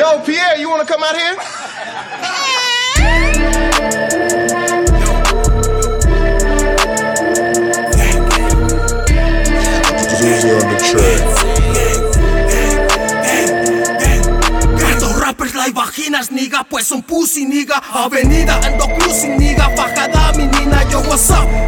[0.00, 1.36] Yo, Pierre, you want to come out here?
[15.74, 16.30] Vaginas,
[16.70, 17.46] pues son pussy,
[17.92, 19.36] Avenida, ando cruising,
[19.76, 21.59] Bajada, mi nina, yo, what's up?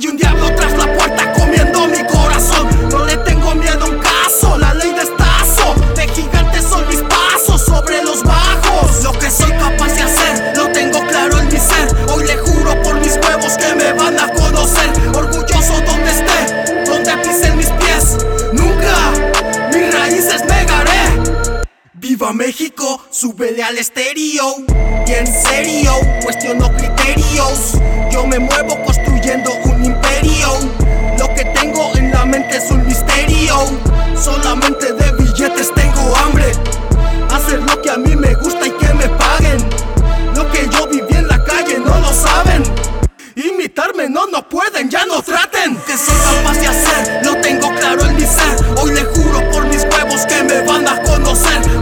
[0.00, 2.88] Hay un diablo tras la puerta comiendo mi corazón.
[2.90, 5.74] No le tengo miedo a un caso, la ley de estazo.
[5.94, 9.04] De gigantes son mis pasos sobre los bajos.
[9.04, 11.86] Lo que soy capaz de hacer, lo tengo claro en mi ser.
[12.14, 14.90] Hoy le juro por mis huevos que me van a conocer.
[15.14, 18.24] Orgulloso donde esté, donde pisen mis pies.
[18.54, 19.12] Nunca
[19.74, 21.60] mis raíces negaré.
[21.92, 24.64] Viva México, súbele al estéreo.
[25.06, 27.74] Y en serio, cuestiono criterios.
[28.10, 28.79] Yo me muevo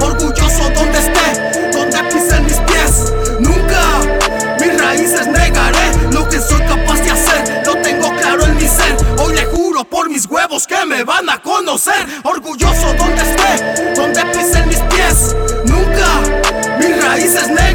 [0.01, 3.13] orgulloso donde esté, donde pisen mis pies.
[3.41, 4.01] Nunca
[4.61, 7.63] mis raíces negaré lo que soy capaz de hacer.
[7.65, 8.95] Lo tengo claro en mi ser.
[9.19, 12.07] Hoy le juro por mis huevos que me van a conocer.
[12.25, 15.35] Orgulloso donde esté, donde pisen mis pies.
[15.65, 17.68] Nunca mis raíces negaré.